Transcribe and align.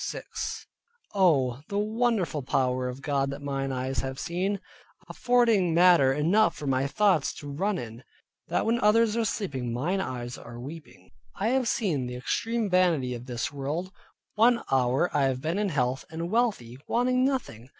Oh! 1.13 1.61
the 1.69 1.77
wonderful 1.77 2.41
power 2.41 2.87
of 2.89 3.03
God 3.03 3.29
that 3.29 3.39
mine 3.43 3.71
eyes 3.71 3.99
have 3.99 4.17
seen, 4.17 4.59
affording 5.07 5.75
matter 5.75 6.11
enough 6.11 6.55
for 6.55 6.65
my 6.65 6.87
thoughts 6.87 7.31
to 7.35 7.47
run 7.51 7.77
in, 7.77 8.03
that 8.47 8.65
when 8.65 8.79
others 8.81 9.15
are 9.15 9.23
sleeping 9.25 9.71
mine 9.71 10.01
eyes 10.01 10.39
are 10.39 10.59
weeping. 10.59 11.11
I 11.35 11.49
have 11.49 11.67
seen 11.67 12.07
the 12.07 12.15
extreme 12.15 12.67
vanity 12.67 13.13
of 13.13 13.27
this 13.27 13.53
world: 13.53 13.91
One 14.33 14.63
hour 14.71 15.15
I 15.15 15.25
have 15.25 15.39
been 15.39 15.59
in 15.59 15.69
health, 15.69 16.03
and 16.09 16.31
wealthy, 16.31 16.79
wanting 16.87 17.23
nothing. 17.23 17.69